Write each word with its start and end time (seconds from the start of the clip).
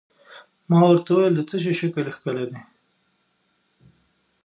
ما 0.69 0.79
ورته 0.87 1.09
وویل: 1.11 1.33
د 1.35 1.41
څه 1.49 1.57
شي 1.63 1.73
شکل 1.81 2.05
کښلی 2.15 2.45
دی؟ 2.51 2.59